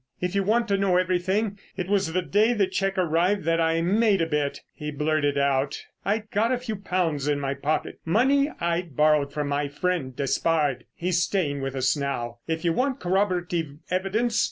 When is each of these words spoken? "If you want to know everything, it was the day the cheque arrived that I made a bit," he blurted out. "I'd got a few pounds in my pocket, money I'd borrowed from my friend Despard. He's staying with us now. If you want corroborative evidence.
"If 0.19 0.33
you 0.33 0.41
want 0.41 0.67
to 0.69 0.77
know 0.79 0.97
everything, 0.97 1.59
it 1.77 1.87
was 1.87 2.11
the 2.11 2.23
day 2.23 2.53
the 2.53 2.65
cheque 2.65 2.97
arrived 2.97 3.43
that 3.45 3.61
I 3.61 3.81
made 3.83 4.19
a 4.19 4.25
bit," 4.25 4.61
he 4.73 4.89
blurted 4.89 5.37
out. 5.37 5.79
"I'd 6.03 6.31
got 6.31 6.51
a 6.51 6.57
few 6.57 6.75
pounds 6.75 7.27
in 7.27 7.39
my 7.39 7.53
pocket, 7.53 7.99
money 8.03 8.49
I'd 8.59 8.95
borrowed 8.95 9.31
from 9.31 9.47
my 9.49 9.67
friend 9.67 10.15
Despard. 10.15 10.85
He's 10.95 11.21
staying 11.21 11.61
with 11.61 11.75
us 11.75 11.95
now. 11.95 12.39
If 12.47 12.65
you 12.65 12.73
want 12.73 12.99
corroborative 12.99 13.77
evidence. 13.91 14.39